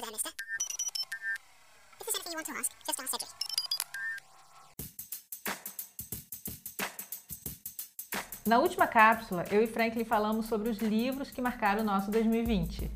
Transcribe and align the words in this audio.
that, 0.00 0.12
mister. 0.12 0.30
If 2.00 2.06
there's 2.06 2.14
anything 2.14 2.32
you 2.32 2.38
want 2.38 2.46
to 2.46 2.52
ask, 2.52 2.70
just 2.86 3.00
ask 3.00 3.10
Cedric. 3.10 3.30
Na 8.46 8.58
última 8.58 8.86
cápsula, 8.86 9.44
eu 9.50 9.62
e 9.62 9.66
Franklin 9.66 10.04
falamos 10.04 10.46
sobre 10.46 10.68
os 10.68 10.78
livros 10.78 11.30
que 11.30 11.42
marcaram 11.42 11.82
o 11.82 11.84
nosso 11.84 12.10
2020. 12.10 12.88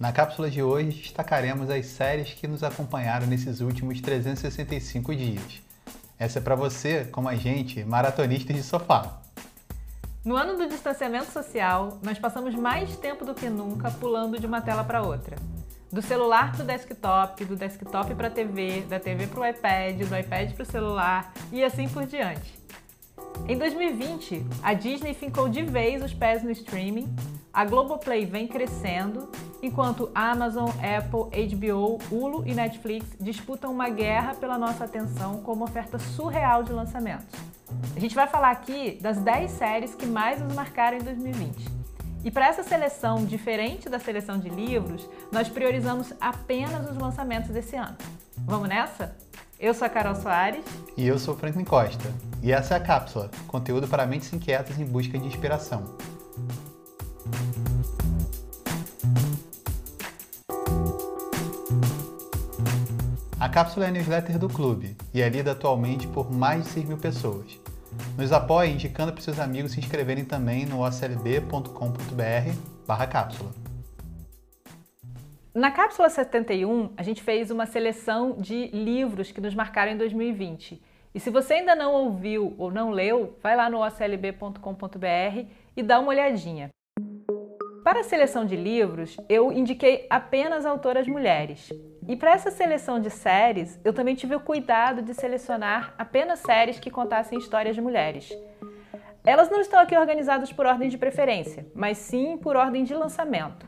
Na 0.00 0.12
cápsula 0.12 0.50
de 0.50 0.62
hoje, 0.62 1.02
destacaremos 1.02 1.68
as 1.68 1.86
séries 1.86 2.32
que 2.32 2.46
nos 2.46 2.62
acompanharam 2.62 3.26
nesses 3.26 3.60
últimos 3.60 4.00
365 4.00 5.14
dias. 5.14 5.62
Essa 6.18 6.38
é 6.38 6.42
para 6.42 6.54
você, 6.54 7.04
como 7.04 7.28
a 7.28 7.34
gente, 7.34 7.84
maratonista 7.84 8.52
de 8.54 8.62
sofá. 8.62 9.20
No 10.24 10.36
ano 10.36 10.56
do 10.56 10.66
distanciamento 10.66 11.30
social, 11.30 11.98
nós 12.02 12.18
passamos 12.18 12.54
mais 12.54 12.96
tempo 12.96 13.26
do 13.26 13.34
que 13.34 13.50
nunca 13.50 13.90
pulando 13.90 14.40
de 14.40 14.46
uma 14.46 14.62
tela 14.62 14.82
para 14.82 15.02
outra. 15.02 15.36
Do 15.94 16.02
celular 16.02 16.50
para 16.50 16.64
o 16.64 16.66
desktop, 16.66 17.44
do 17.44 17.54
desktop 17.54 18.16
para 18.16 18.26
a 18.26 18.30
TV, 18.30 18.80
da 18.80 18.98
TV 18.98 19.28
para 19.28 19.40
o 19.40 19.46
iPad, 19.46 19.96
do 19.98 20.18
iPad 20.18 20.52
para 20.52 20.62
o 20.64 20.66
celular 20.66 21.32
e 21.52 21.62
assim 21.62 21.88
por 21.88 22.04
diante. 22.04 22.58
Em 23.46 23.56
2020, 23.56 24.44
a 24.60 24.74
Disney 24.74 25.14
fincou 25.14 25.48
de 25.48 25.62
vez 25.62 26.02
os 26.02 26.12
pés 26.12 26.42
no 26.42 26.50
streaming, 26.50 27.14
a 27.52 27.64
Globoplay 27.64 28.26
vem 28.26 28.48
crescendo, 28.48 29.30
enquanto 29.62 30.10
Amazon, 30.12 30.68
Apple, 30.70 31.30
HBO, 31.54 32.00
Hulu 32.10 32.42
e 32.44 32.54
Netflix 32.54 33.06
disputam 33.20 33.70
uma 33.70 33.88
guerra 33.88 34.34
pela 34.34 34.58
nossa 34.58 34.86
atenção 34.86 35.42
com 35.42 35.52
uma 35.52 35.66
oferta 35.66 35.96
surreal 35.96 36.64
de 36.64 36.72
lançamentos. 36.72 37.38
A 37.94 38.00
gente 38.00 38.16
vai 38.16 38.26
falar 38.26 38.50
aqui 38.50 38.98
das 39.00 39.18
10 39.18 39.48
séries 39.48 39.94
que 39.94 40.06
mais 40.06 40.40
nos 40.40 40.52
marcaram 40.56 40.98
em 40.98 41.02
2020. 41.02 41.83
E 42.24 42.30
para 42.30 42.46
essa 42.46 42.62
seleção 42.62 43.26
diferente 43.26 43.90
da 43.90 43.98
seleção 43.98 44.38
de 44.38 44.48
livros, 44.48 45.06
nós 45.30 45.46
priorizamos 45.46 46.14
apenas 46.18 46.90
os 46.90 46.96
lançamentos 46.96 47.50
desse 47.50 47.76
ano. 47.76 47.96
Vamos 48.38 48.66
nessa? 48.66 49.14
Eu 49.60 49.74
sou 49.74 49.86
a 49.86 49.90
Carol 49.90 50.14
Soares. 50.14 50.64
E 50.96 51.06
eu 51.06 51.18
sou 51.18 51.34
o 51.34 51.36
Franklin 51.36 51.64
Costa. 51.64 52.10
E 52.42 52.50
essa 52.50 52.74
é 52.74 52.76
a 52.78 52.80
Cápsula, 52.80 53.30
conteúdo 53.46 53.86
para 53.86 54.06
mentes 54.06 54.32
inquietas 54.32 54.78
em 54.78 54.86
busca 54.86 55.18
de 55.18 55.26
inspiração. 55.26 55.84
A 63.38 63.48
cápsula 63.50 63.84
é 63.84 63.88
a 63.88 63.92
newsletter 63.92 64.38
do 64.38 64.48
clube 64.48 64.96
e 65.12 65.20
é 65.20 65.28
lida 65.28 65.52
atualmente 65.52 66.06
por 66.06 66.32
mais 66.32 66.64
de 66.64 66.70
6 66.70 66.86
mil 66.86 66.96
pessoas. 66.96 67.63
Nos 68.16 68.30
apoie 68.30 68.70
indicando 68.70 69.12
para 69.12 69.20
seus 69.20 69.40
amigos 69.40 69.72
se 69.72 69.80
inscreverem 69.80 70.24
também 70.24 70.64
no 70.64 70.86
oclb.com.br 70.86 71.68
barra 72.86 73.06
cápsula. 73.08 73.50
Na 75.52 75.72
cápsula 75.72 76.08
71, 76.08 76.92
a 76.96 77.02
gente 77.02 77.22
fez 77.22 77.50
uma 77.50 77.66
seleção 77.66 78.36
de 78.38 78.68
livros 78.68 79.32
que 79.32 79.40
nos 79.40 79.54
marcaram 79.54 79.92
em 79.92 79.96
2020. 79.96 80.80
E 81.12 81.20
se 81.20 81.28
você 81.28 81.54
ainda 81.54 81.74
não 81.74 81.92
ouviu 81.92 82.54
ou 82.56 82.70
não 82.70 82.90
leu, 82.90 83.36
vai 83.42 83.56
lá 83.56 83.68
no 83.68 83.84
oclb.com.br 83.84 85.46
e 85.76 85.82
dá 85.82 85.98
uma 85.98 86.10
olhadinha. 86.10 86.70
Para 87.82 88.00
a 88.00 88.04
seleção 88.04 88.46
de 88.46 88.56
livros, 88.56 89.16
eu 89.28 89.52
indiquei 89.52 90.06
apenas 90.08 90.64
autoras 90.64 91.06
mulheres. 91.06 91.68
E 92.06 92.16
para 92.16 92.32
essa 92.32 92.50
seleção 92.50 93.00
de 93.00 93.08
séries, 93.08 93.80
eu 93.82 93.92
também 93.92 94.14
tive 94.14 94.34
o 94.34 94.40
cuidado 94.40 95.00
de 95.00 95.14
selecionar 95.14 95.94
apenas 95.96 96.40
séries 96.40 96.78
que 96.78 96.90
contassem 96.90 97.38
histórias 97.38 97.74
de 97.74 97.80
mulheres. 97.80 98.30
Elas 99.24 99.48
não 99.48 99.60
estão 99.60 99.80
aqui 99.80 99.96
organizadas 99.96 100.52
por 100.52 100.66
ordem 100.66 100.90
de 100.90 100.98
preferência, 100.98 101.66
mas 101.74 101.96
sim 101.96 102.36
por 102.36 102.56
ordem 102.56 102.84
de 102.84 102.92
lançamento. 102.94 103.66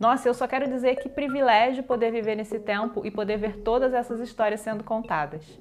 Nossa, 0.00 0.26
eu 0.26 0.32
só 0.32 0.46
quero 0.46 0.68
dizer 0.68 0.96
que 0.96 1.08
privilégio 1.08 1.82
poder 1.82 2.10
viver 2.10 2.34
nesse 2.34 2.58
tempo 2.58 3.04
e 3.04 3.10
poder 3.10 3.36
ver 3.36 3.58
todas 3.58 3.92
essas 3.92 4.20
histórias 4.20 4.60
sendo 4.60 4.82
contadas. 4.82 5.60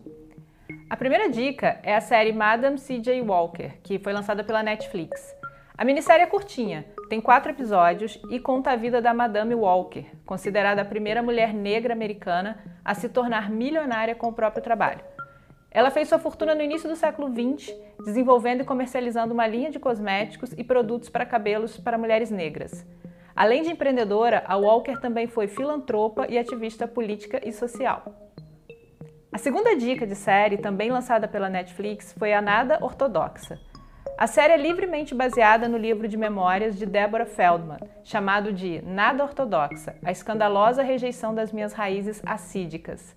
A 0.89 0.95
primeira 0.95 1.29
dica 1.29 1.79
é 1.83 1.95
a 1.95 2.01
série 2.01 2.31
Madame 2.31 2.77
C.J. 2.77 3.21
Walker, 3.23 3.73
que 3.83 3.99
foi 3.99 4.13
lançada 4.13 4.41
pela 4.41 4.63
Netflix. 4.63 5.34
A 5.77 5.83
minissérie 5.83 6.23
é 6.23 6.27
curtinha, 6.27 6.85
tem 7.09 7.19
quatro 7.19 7.51
episódios 7.51 8.17
e 8.29 8.39
conta 8.39 8.71
a 8.71 8.77
vida 8.77 9.01
da 9.01 9.13
Madame 9.13 9.53
Walker, 9.53 10.05
considerada 10.25 10.81
a 10.81 10.85
primeira 10.85 11.21
mulher 11.21 11.53
negra 11.53 11.91
americana 11.91 12.57
a 12.83 12.93
se 12.93 13.09
tornar 13.09 13.49
milionária 13.49 14.15
com 14.15 14.29
o 14.29 14.33
próprio 14.33 14.63
trabalho. 14.63 15.03
Ela 15.69 15.91
fez 15.91 16.07
sua 16.07 16.17
fortuna 16.17 16.55
no 16.55 16.61
início 16.61 16.87
do 16.87 16.95
século 16.95 17.27
XX, 17.27 17.75
desenvolvendo 18.05 18.61
e 18.61 18.65
comercializando 18.65 19.33
uma 19.33 19.45
linha 19.45 19.69
de 19.69 19.77
cosméticos 19.77 20.53
e 20.53 20.63
produtos 20.63 21.09
para 21.09 21.25
cabelos 21.25 21.77
para 21.77 21.97
mulheres 21.97 22.31
negras. 22.31 22.87
Além 23.35 23.61
de 23.61 23.71
empreendedora, 23.71 24.45
a 24.47 24.55
Walker 24.55 24.97
também 25.01 25.27
foi 25.27 25.47
filantropa 25.47 26.25
e 26.29 26.37
ativista 26.37 26.87
política 26.87 27.41
e 27.45 27.51
social. 27.51 28.15
A 29.29 29.37
segunda 29.37 29.75
dica 29.75 30.07
de 30.07 30.15
série, 30.15 30.57
também 30.57 30.89
lançada 30.89 31.27
pela 31.27 31.49
Netflix, 31.49 32.15
foi 32.17 32.31
A 32.31 32.41
Nada 32.41 32.79
Ortodoxa. 32.81 33.59
A 34.17 34.27
série 34.27 34.53
é 34.53 34.57
livremente 34.57 35.13
baseada 35.13 35.67
no 35.67 35.77
livro 35.77 36.07
de 36.07 36.15
memórias 36.15 36.77
de 36.77 36.85
Deborah 36.85 37.25
Feldman, 37.25 37.79
chamado 38.01 38.53
de 38.53 38.81
Nada 38.81 39.21
Ortodoxa: 39.21 39.93
A 40.05 40.09
Escandalosa 40.09 40.81
Rejeição 40.81 41.35
das 41.35 41.51
Minhas 41.51 41.73
Raízes 41.73 42.21
Assídicas. 42.25 43.13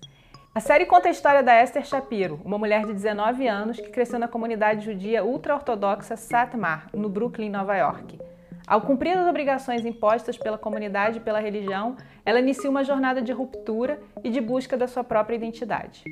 A 0.53 0.59
série 0.59 0.85
conta 0.85 1.07
a 1.07 1.11
história 1.11 1.41
da 1.41 1.63
Esther 1.63 1.85
Shapiro, 1.85 2.41
uma 2.43 2.57
mulher 2.57 2.85
de 2.85 2.91
19 2.91 3.47
anos 3.47 3.79
que 3.79 3.89
cresceu 3.89 4.19
na 4.19 4.27
comunidade 4.27 4.83
judia 4.83 5.23
ultra-ortodoxa 5.23 6.17
Satmar, 6.17 6.89
no 6.93 7.07
Brooklyn, 7.07 7.49
Nova 7.49 7.77
York. 7.77 8.19
Ao 8.67 8.81
cumprir 8.81 9.17
as 9.17 9.25
obrigações 9.25 9.85
impostas 9.85 10.37
pela 10.37 10.57
comunidade 10.57 11.19
e 11.19 11.21
pela 11.21 11.39
religião, 11.39 11.95
ela 12.25 12.41
inicia 12.41 12.69
uma 12.69 12.83
jornada 12.83 13.21
de 13.21 13.31
ruptura 13.31 14.01
e 14.21 14.29
de 14.29 14.41
busca 14.41 14.75
da 14.75 14.85
sua 14.85 15.03
própria 15.03 15.37
identidade. 15.37 16.03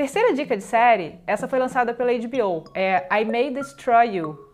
Terceira 0.00 0.32
dica 0.32 0.56
de 0.56 0.62
série, 0.62 1.18
essa 1.26 1.46
foi 1.46 1.58
lançada 1.58 1.92
pela 1.92 2.10
HBO, 2.10 2.64
é 2.74 3.06
I 3.20 3.22
May 3.22 3.50
Destroy 3.50 4.16
You. 4.16 4.50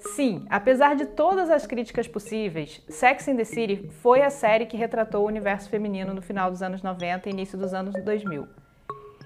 Sim, 0.00 0.44
apesar 0.50 0.96
de 0.96 1.06
todas 1.06 1.48
as 1.48 1.64
críticas 1.64 2.08
possíveis, 2.08 2.82
Sex 2.88 3.28
and 3.28 3.36
the 3.36 3.44
City 3.44 3.88
foi 4.02 4.20
a 4.20 4.30
série 4.30 4.66
que 4.66 4.76
retratou 4.76 5.22
o 5.22 5.28
universo 5.28 5.70
feminino 5.70 6.12
no 6.12 6.20
final 6.20 6.50
dos 6.50 6.60
anos 6.60 6.82
90 6.82 7.28
e 7.28 7.32
início 7.32 7.56
dos 7.56 7.72
anos 7.72 7.94
2000. 8.02 8.48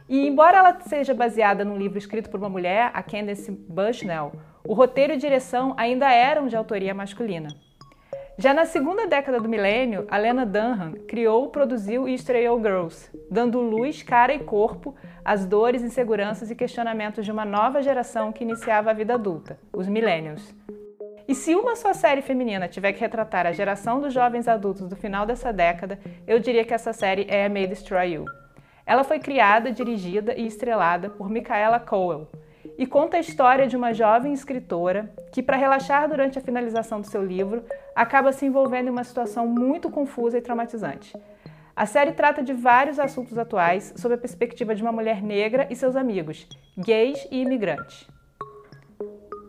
E 0.07 0.27
embora 0.27 0.59
ela 0.59 0.79
seja 0.83 1.15
baseada 1.15 1.65
num 1.65 1.79
livro 1.79 1.97
escrito 1.97 2.29
por 2.29 2.39
uma 2.39 2.51
mulher, 2.51 2.91
a 2.93 3.03
Candace 3.03 3.51
Bushnell, 3.51 4.33
o 4.69 4.75
roteiro 4.75 5.15
e 5.15 5.17
direção 5.17 5.73
ainda 5.79 6.13
eram 6.13 6.47
de 6.47 6.55
autoria 6.55 6.93
masculina. 6.93 7.49
Já 8.37 8.53
na 8.53 8.67
segunda 8.67 9.07
década 9.07 9.39
do 9.39 9.49
milênio, 9.49 10.07
a 10.11 10.19
Lena 10.19 10.45
Dunham 10.45 10.95
criou, 11.07 11.51
produziu 11.51 12.09
e 12.09 12.15
estreou 12.15 12.59
Girls, 12.59 13.09
dando 13.31 13.61
luz, 13.61 14.03
cara 14.03 14.35
e 14.35 14.41
corpo 14.41 14.93
às 15.25 15.47
dores, 15.47 15.83
inseguranças 15.83 16.51
e 16.51 16.57
questionamentos 16.57 17.25
de 17.25 17.31
uma 17.31 17.45
nova 17.45 17.81
geração 17.81 18.33
que 18.33 18.43
iniciava 18.43 18.91
a 18.91 18.93
vida 18.93 19.15
adulta, 19.15 19.57
os 19.73 19.87
millennials. 19.87 20.53
E 21.29 21.35
se 21.35 21.55
uma 21.55 21.77
só 21.77 21.95
série 21.95 22.23
feminina 22.23 22.67
tiver 22.67 22.93
que 22.93 23.01
retratar 23.01 23.47
a 23.47 23.53
geração 23.53 24.01
dos 24.01 24.13
jovens 24.13 24.49
adultos 24.49 24.89
do 24.89 24.97
final 24.97 25.25
dessa 25.25 25.53
década, 25.53 26.01
eu 26.27 26.41
diria 26.41 26.65
que 26.65 26.75
essa 26.75 26.93
série 26.93 27.27
é 27.31 27.49
May 27.49 27.69
Destroy 27.69 28.15
You. 28.15 28.25
Ela 28.85 29.05
foi 29.05 29.21
criada, 29.21 29.71
dirigida 29.71 30.35
e 30.35 30.45
estrelada 30.45 31.09
por 31.09 31.31
Micaela 31.31 31.79
Coel 31.79 32.29
e 32.77 32.87
conta 32.87 33.17
a 33.17 33.21
história 33.21 33.67
de 33.67 33.77
uma 33.77 33.93
jovem 33.93 34.33
escritora 34.33 35.11
que, 35.33 35.43
para 35.43 35.57
relaxar 35.57 36.09
durante 36.09 36.39
a 36.39 36.43
finalização 36.43 37.01
do 37.01 37.07
seu 37.07 37.25
livro, 37.25 37.65
acaba 37.95 38.33
se 38.33 38.47
envolvendo 38.47 38.89
em 38.89 38.91
uma 38.91 39.05
situação 39.05 39.47
muito 39.47 39.91
confusa 39.91 40.39
e 40.39 40.41
traumatizante. 40.41 41.17
A 41.77 41.87
série 41.87 42.13
trata 42.13 42.43
de 42.43 42.53
vários 42.53 42.99
assuntos 42.99 43.37
atuais 43.37 43.95
sob 43.97 44.15
a 44.15 44.19
perspectiva 44.19 44.75
de 44.75 44.83
uma 44.83 44.93
mulher 44.93 45.23
negra 45.23 45.67
e 45.71 45.75
seus 45.75 45.97
amigos, 45.97 46.47
gays 46.79 47.27
e 47.31 47.43
imigrantes. 47.43 48.07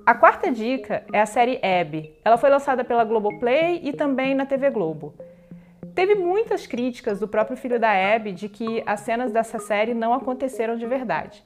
A 0.05 0.13
quarta 0.13 0.51
dica 0.51 1.03
é 1.11 1.19
a 1.19 1.25
série 1.25 1.59
Abby. 1.63 2.15
Ela 2.23 2.37
foi 2.37 2.49
lançada 2.49 2.83
pela 2.83 3.03
Globoplay 3.03 3.79
e 3.83 3.91
também 3.91 4.35
na 4.35 4.45
TV 4.45 4.69
Globo. 4.69 5.15
Teve 5.95 6.13
muitas 6.13 6.67
críticas 6.67 7.19
do 7.19 7.27
próprio 7.27 7.57
filho 7.57 7.79
da 7.79 7.91
Abby 8.15 8.31
de 8.31 8.49
que 8.49 8.83
as 8.85 8.99
cenas 8.99 9.31
dessa 9.31 9.59
série 9.59 9.93
não 9.93 10.13
aconteceram 10.13 10.77
de 10.77 10.85
verdade. 10.85 11.43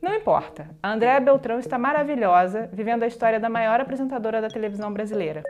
Não 0.00 0.14
importa, 0.14 0.68
a 0.82 0.92
Andréa 0.92 1.20
Beltrão 1.20 1.60
está 1.60 1.78
maravilhosa, 1.78 2.68
vivendo 2.72 3.04
a 3.04 3.06
história 3.06 3.38
da 3.38 3.48
maior 3.48 3.80
apresentadora 3.80 4.40
da 4.40 4.48
televisão 4.48 4.92
brasileira. 4.92 5.44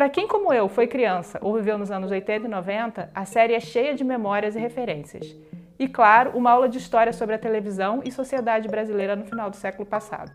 Para 0.00 0.08
quem, 0.08 0.26
como 0.26 0.50
eu, 0.50 0.66
foi 0.66 0.86
criança 0.86 1.38
ou 1.42 1.52
viveu 1.52 1.76
nos 1.76 1.90
anos 1.90 2.10
80 2.10 2.46
e 2.46 2.50
90, 2.50 3.10
a 3.14 3.26
série 3.26 3.52
é 3.52 3.60
cheia 3.60 3.94
de 3.94 4.02
memórias 4.02 4.56
e 4.56 4.58
referências. 4.58 5.36
E, 5.78 5.86
claro, 5.86 6.30
uma 6.34 6.50
aula 6.52 6.70
de 6.70 6.78
história 6.78 7.12
sobre 7.12 7.34
a 7.34 7.38
televisão 7.38 8.00
e 8.02 8.10
sociedade 8.10 8.66
brasileira 8.66 9.14
no 9.14 9.26
final 9.26 9.50
do 9.50 9.56
século 9.56 9.84
passado. 9.84 10.32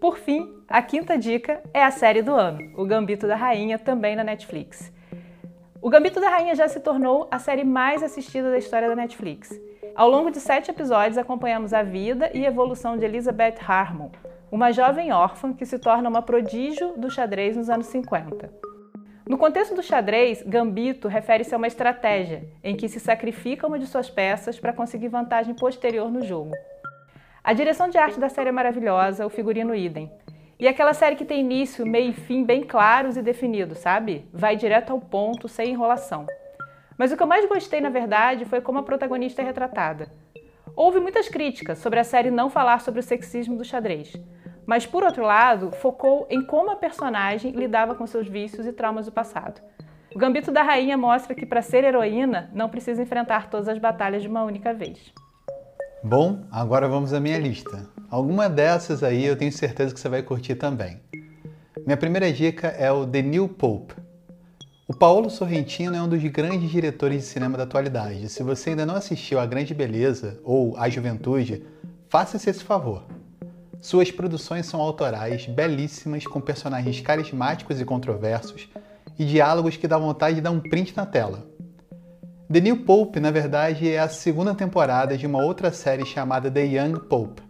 Por 0.00 0.18
fim, 0.18 0.52
a 0.68 0.82
quinta 0.82 1.16
dica 1.16 1.62
é 1.72 1.84
a 1.84 1.92
série 1.92 2.20
do 2.20 2.34
ano, 2.34 2.58
O 2.76 2.84
Gambito 2.84 3.28
da 3.28 3.36
Rainha, 3.36 3.78
também 3.78 4.16
na 4.16 4.24
Netflix. 4.24 4.92
O 5.80 5.88
Gambito 5.88 6.20
da 6.20 6.28
Rainha 6.28 6.56
já 6.56 6.66
se 6.66 6.80
tornou 6.80 7.28
a 7.30 7.38
série 7.38 7.62
mais 7.62 8.02
assistida 8.02 8.50
da 8.50 8.58
história 8.58 8.88
da 8.88 8.96
Netflix. 8.96 9.56
Ao 9.94 10.10
longo 10.10 10.32
de 10.32 10.40
sete 10.40 10.68
episódios, 10.68 11.16
acompanhamos 11.16 11.72
a 11.72 11.84
vida 11.84 12.28
e 12.34 12.44
evolução 12.44 12.96
de 12.96 13.04
Elizabeth 13.04 13.58
Harmon, 13.64 14.10
uma 14.50 14.72
jovem 14.72 15.12
órfã 15.12 15.52
que 15.52 15.66
se 15.66 15.78
torna 15.78 16.08
uma 16.08 16.22
prodígio 16.22 16.94
do 16.96 17.10
xadrez 17.10 17.56
nos 17.56 17.68
anos 17.68 17.86
50. 17.88 18.50
No 19.28 19.36
contexto 19.36 19.74
do 19.74 19.82
xadrez, 19.82 20.42
gambito 20.42 21.08
refere-se 21.08 21.52
a 21.52 21.58
uma 21.58 21.66
estratégia 21.66 22.48
em 22.62 22.76
que 22.76 22.88
se 22.88 23.00
sacrifica 23.00 23.66
uma 23.66 23.78
de 23.78 23.86
suas 23.86 24.08
peças 24.08 24.58
para 24.60 24.72
conseguir 24.72 25.08
vantagem 25.08 25.52
posterior 25.52 26.10
no 26.10 26.22
jogo. 26.22 26.52
A 27.42 27.52
direção 27.52 27.88
de 27.88 27.98
arte 27.98 28.20
da 28.20 28.28
série 28.28 28.50
é 28.50 28.52
maravilhosa, 28.52 29.26
o 29.26 29.30
figurino 29.30 29.74
idem. 29.74 30.10
E 30.58 30.68
aquela 30.68 30.94
série 30.94 31.16
que 31.16 31.24
tem 31.24 31.40
início, 31.40 31.84
meio 31.84 32.10
e 32.10 32.14
fim 32.14 32.44
bem 32.44 32.62
claros 32.62 33.16
e 33.16 33.22
definidos, 33.22 33.78
sabe? 33.78 34.28
Vai 34.32 34.56
direto 34.56 34.90
ao 34.90 35.00
ponto, 35.00 35.48
sem 35.48 35.70
enrolação. 35.70 36.24
Mas 36.96 37.12
o 37.12 37.16
que 37.16 37.22
eu 37.22 37.26
mais 37.26 37.46
gostei, 37.48 37.80
na 37.80 37.90
verdade, 37.90 38.44
foi 38.44 38.60
como 38.60 38.78
a 38.78 38.82
protagonista 38.82 39.42
é 39.42 39.44
retratada. 39.44 40.08
Houve 40.74 41.00
muitas 41.00 41.28
críticas 41.28 41.78
sobre 41.78 41.98
a 41.98 42.04
série 42.04 42.30
não 42.30 42.48
falar 42.48 42.80
sobre 42.80 43.00
o 43.00 43.02
sexismo 43.02 43.56
do 43.56 43.64
xadrez, 43.64 44.12
mas 44.66 44.84
por 44.84 45.04
outro 45.04 45.22
lado, 45.22 45.70
focou 45.70 46.26
em 46.28 46.44
como 46.44 46.70
a 46.70 46.76
personagem 46.76 47.52
lidava 47.52 47.94
com 47.94 48.06
seus 48.06 48.26
vícios 48.26 48.66
e 48.66 48.72
traumas 48.72 49.06
do 49.06 49.12
passado. 49.12 49.60
O 50.14 50.18
Gambito 50.18 50.50
da 50.50 50.62
Rainha 50.62 50.96
mostra 50.96 51.34
que 51.34 51.46
para 51.46 51.62
ser 51.62 51.84
heroína 51.84 52.50
não 52.52 52.68
precisa 52.68 53.02
enfrentar 53.02 53.48
todas 53.48 53.68
as 53.68 53.78
batalhas 53.78 54.22
de 54.22 54.28
uma 54.28 54.44
única 54.44 54.74
vez. 54.74 55.12
Bom, 56.02 56.44
agora 56.50 56.88
vamos 56.88 57.12
à 57.12 57.20
minha 57.20 57.38
lista. 57.38 57.88
Alguma 58.10 58.48
dessas 58.48 59.02
aí 59.02 59.24
eu 59.24 59.36
tenho 59.36 59.52
certeza 59.52 59.92
que 59.92 60.00
você 60.00 60.08
vai 60.08 60.22
curtir 60.22 60.54
também. 60.54 61.00
Minha 61.84 61.96
primeira 61.96 62.32
dica 62.32 62.68
é 62.68 62.90
o 62.90 63.06
The 63.06 63.22
New 63.22 63.48
Pope. 63.48 63.94
O 64.88 64.94
Paolo 64.94 65.28
Sorrentino 65.28 65.96
é 65.96 66.00
um 66.00 66.08
dos 66.08 66.22
grandes 66.24 66.70
diretores 66.70 67.18
de 67.18 67.24
cinema 67.24 67.58
da 67.58 67.64
atualidade. 67.64 68.28
Se 68.28 68.42
você 68.42 68.70
ainda 68.70 68.86
não 68.86 68.94
assistiu 68.94 69.40
A 69.40 69.46
Grande 69.46 69.74
Beleza 69.74 70.40
ou 70.44 70.76
A 70.76 70.88
Juventude, 70.88 71.66
faça-se 72.08 72.48
esse 72.48 72.62
favor. 72.62 73.04
Suas 73.80 74.10
produções 74.10 74.66
são 74.66 74.80
autorais, 74.80 75.46
belíssimas, 75.46 76.26
com 76.26 76.40
personagens 76.40 77.00
carismáticos 77.00 77.80
e 77.80 77.84
controversos 77.84 78.68
e 79.18 79.24
diálogos 79.24 79.76
que 79.76 79.88
dá 79.88 79.98
vontade 79.98 80.36
de 80.36 80.40
dar 80.40 80.50
um 80.50 80.60
print 80.60 80.96
na 80.96 81.06
tela. 81.06 81.44
The 82.52 82.60
New 82.60 82.84
Pope, 82.84 83.18
na 83.18 83.30
verdade, 83.30 83.90
é 83.90 83.98
a 83.98 84.08
segunda 84.08 84.54
temporada 84.54 85.16
de 85.16 85.26
uma 85.26 85.42
outra 85.42 85.72
série 85.72 86.06
chamada 86.06 86.50
The 86.50 86.64
Young 86.64 87.00
Pope. 87.08 87.42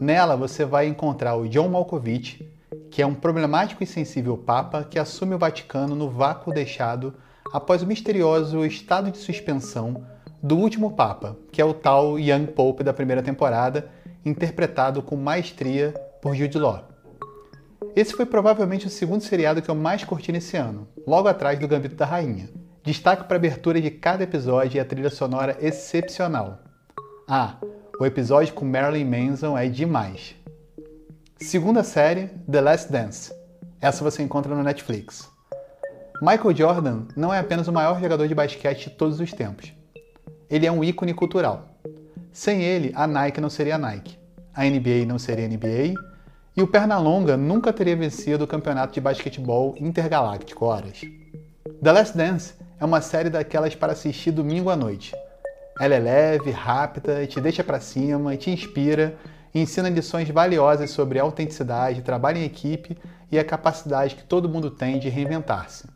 Nela 0.00 0.36
você 0.36 0.64
vai 0.64 0.86
encontrar 0.86 1.36
o 1.36 1.48
John 1.48 1.68
Malkovich, 1.68 2.48
que 2.90 3.02
é 3.02 3.06
um 3.06 3.14
problemático 3.14 3.82
e 3.82 3.86
sensível 3.86 4.36
papa 4.36 4.84
que 4.84 4.98
assume 4.98 5.34
o 5.34 5.38
Vaticano 5.38 5.94
no 5.94 6.08
vácuo 6.08 6.52
deixado 6.52 7.14
após 7.52 7.82
o 7.82 7.86
misterioso 7.86 8.64
estado 8.64 9.10
de 9.10 9.18
suspensão 9.18 10.04
do 10.42 10.56
último 10.56 10.92
papa, 10.92 11.36
que 11.50 11.60
é 11.60 11.64
o 11.64 11.74
tal 11.74 12.18
Young 12.18 12.46
Pope 12.46 12.84
da 12.84 12.92
primeira 12.92 13.22
temporada, 13.22 13.90
interpretado 14.24 15.02
com 15.02 15.16
maestria 15.16 15.92
por 16.20 16.34
Jude 16.34 16.58
Law. 16.58 16.88
Esse 17.94 18.12
foi 18.12 18.26
provavelmente 18.26 18.86
o 18.86 18.90
segundo 18.90 19.22
seriado 19.22 19.62
que 19.62 19.70
eu 19.70 19.74
mais 19.74 20.02
curti 20.02 20.32
nesse 20.32 20.56
ano, 20.56 20.88
logo 21.06 21.28
atrás 21.28 21.58
do 21.58 21.68
Gambito 21.68 21.94
da 21.94 22.04
Rainha. 22.04 22.48
Destaque 22.82 23.24
para 23.24 23.36
a 23.36 23.38
abertura 23.38 23.80
de 23.80 23.90
cada 23.90 24.24
episódio 24.24 24.76
e 24.76 24.80
a 24.80 24.84
trilha 24.84 25.10
sonora 25.10 25.56
excepcional. 25.60 26.58
Ah, 27.28 27.56
o 28.00 28.04
episódio 28.04 28.52
com 28.52 28.64
Marilyn 28.64 29.04
Manson 29.04 29.56
é 29.56 29.68
demais. 29.68 30.34
Segunda 31.38 31.84
série, 31.84 32.28
The 32.50 32.60
Last 32.60 32.90
Dance. 32.90 33.32
Essa 33.80 34.02
você 34.02 34.22
encontra 34.22 34.54
no 34.54 34.62
Netflix. 34.62 35.30
Michael 36.20 36.56
Jordan 36.56 37.02
não 37.16 37.32
é 37.32 37.38
apenas 37.38 37.68
o 37.68 37.72
maior 37.72 38.00
jogador 38.00 38.26
de 38.26 38.34
basquete 38.34 38.84
de 38.84 38.96
todos 38.96 39.20
os 39.20 39.32
tempos. 39.32 39.72
Ele 40.48 40.66
é 40.66 40.72
um 40.72 40.82
ícone 40.82 41.14
cultural. 41.14 41.73
Sem 42.34 42.62
ele, 42.64 42.90
a 42.96 43.06
Nike 43.06 43.40
não 43.40 43.48
seria 43.48 43.78
Nike, 43.78 44.18
a 44.52 44.64
NBA 44.64 45.06
não 45.06 45.20
seria 45.20 45.46
NBA 45.46 45.94
e 46.56 46.62
o 46.64 46.66
Pernalonga 46.66 47.36
nunca 47.36 47.72
teria 47.72 47.94
vencido 47.94 48.42
o 48.42 48.46
campeonato 48.46 48.92
de 48.92 49.00
basquetebol 49.00 49.76
intergaláctico 49.78 50.64
horas. 50.64 51.02
The 51.80 51.92
Last 51.92 52.16
Dance 52.16 52.54
é 52.80 52.84
uma 52.84 53.00
série 53.00 53.30
daquelas 53.30 53.76
para 53.76 53.92
assistir 53.92 54.32
domingo 54.32 54.68
à 54.68 54.74
noite. 54.74 55.14
Ela 55.78 55.94
é 55.94 56.00
leve, 56.00 56.50
rápida, 56.50 57.24
te 57.24 57.40
deixa 57.40 57.62
para 57.62 57.78
cima, 57.78 58.36
te 58.36 58.50
inspira 58.50 59.14
e 59.54 59.60
ensina 59.60 59.88
lições 59.88 60.28
valiosas 60.28 60.90
sobre 60.90 61.20
autenticidade, 61.20 62.02
trabalho 62.02 62.38
em 62.38 62.44
equipe 62.44 62.98
e 63.30 63.38
a 63.38 63.44
capacidade 63.44 64.16
que 64.16 64.24
todo 64.24 64.48
mundo 64.48 64.72
tem 64.72 64.98
de 64.98 65.08
reinventar-se. 65.08 65.86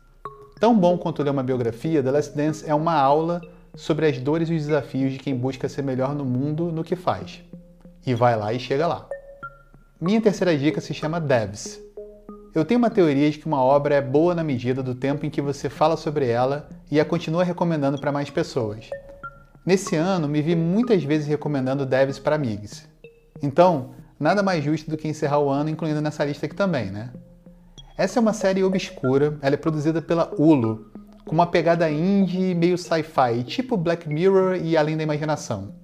Tão 0.57 0.73
bom 0.73 0.97
quanto 0.97 1.21
ler 1.21 1.31
uma 1.31 1.43
biografia, 1.43 2.01
The 2.01 2.11
Last 2.11 2.33
Dance 2.33 2.63
é 2.65 2.73
uma 2.73 2.93
aula 2.93 3.41
sobre 3.75 4.07
as 4.07 4.17
dores 4.19 4.49
e 4.49 4.55
os 4.55 4.65
desafios 4.65 5.13
de 5.13 5.19
quem 5.19 5.35
busca 5.35 5.69
ser 5.69 5.81
melhor 5.81 6.15
no 6.15 6.25
mundo 6.25 6.71
no 6.71 6.83
que 6.83 6.95
faz. 6.95 7.41
E 8.05 8.13
vai 8.13 8.35
lá 8.35 8.53
e 8.53 8.59
chega 8.59 8.87
lá. 8.87 9.07
Minha 9.99 10.21
terceira 10.21 10.57
dica 10.57 10.79
se 10.79 10.93
chama 10.93 11.19
Devs. 11.19 11.79
Eu 12.55 12.65
tenho 12.65 12.79
uma 12.79 12.89
teoria 12.89 13.29
de 13.29 13.37
que 13.37 13.45
uma 13.45 13.61
obra 13.61 13.95
é 13.95 14.01
boa 14.01 14.33
na 14.33 14.43
medida 14.43 14.81
do 14.81 14.95
tempo 14.95 15.25
em 15.25 15.29
que 15.29 15.41
você 15.41 15.69
fala 15.69 15.95
sobre 15.95 16.27
ela 16.27 16.67
e 16.89 16.99
a 16.99 17.05
continua 17.05 17.43
recomendando 17.43 17.99
para 17.99 18.11
mais 18.11 18.29
pessoas. 18.29 18.89
Nesse 19.65 19.95
ano, 19.95 20.27
me 20.27 20.41
vi 20.41 20.55
muitas 20.55 21.03
vezes 21.03 21.27
recomendando 21.27 21.85
Devs 21.85 22.17
para 22.17 22.35
amigos. 22.35 22.87
Então, 23.41 23.91
nada 24.19 24.41
mais 24.41 24.63
justo 24.63 24.89
do 24.89 24.97
que 24.97 25.07
encerrar 25.07 25.39
o 25.39 25.49
ano 25.49 25.69
incluindo 25.69 26.01
nessa 26.01 26.25
lista 26.25 26.45
aqui 26.45 26.55
também, 26.55 26.89
né? 26.89 27.11
Essa 27.97 28.17
é 28.17 28.21
uma 28.21 28.33
série 28.33 28.63
obscura, 28.63 29.37
ela 29.41 29.55
é 29.55 29.57
produzida 29.57 30.01
pela 30.01 30.33
Hulu, 30.37 30.89
com 31.29 31.35
uma 31.35 31.45
pegada 31.45 31.87
indie 31.91 32.55
meio 32.55 32.75
sci-fi, 32.75 33.43
tipo 33.45 33.77
Black 33.77 34.09
Mirror 34.09 34.55
e 34.55 34.75
Além 34.75 34.97
da 34.97 35.03
Imaginação. 35.03 35.75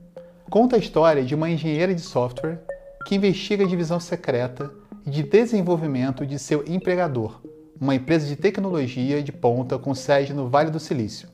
Conta 0.50 0.76
a 0.76 0.80
história 0.80 1.24
de 1.24 1.36
uma 1.36 1.48
engenheira 1.48 1.94
de 1.94 2.02
software 2.02 2.64
que 3.06 3.14
investiga 3.14 3.64
a 3.64 3.68
divisão 3.68 4.00
secreta 4.00 4.72
de 5.06 5.22
desenvolvimento 5.22 6.26
de 6.26 6.40
seu 6.40 6.66
empregador, 6.66 7.42
uma 7.80 7.94
empresa 7.94 8.26
de 8.26 8.36
tecnologia 8.36 9.22
de 9.22 9.32
ponta 9.32 9.78
com 9.78 9.94
sede 9.94 10.34
no 10.34 10.50
Vale 10.50 10.72
do 10.72 10.80
Silício. 10.80 11.30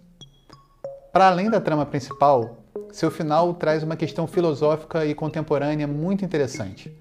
Para 1.14 1.30
além 1.30 1.50
da 1.50 1.62
trama 1.62 1.86
principal, 1.86 2.58
seu 2.92 3.10
final 3.10 3.54
traz 3.54 3.82
uma 3.82 3.96
questão 3.96 4.28
filosófica 4.28 5.06
e 5.06 5.16
contemporânea 5.16 5.88
muito 5.88 6.26
interessante. 6.26 6.94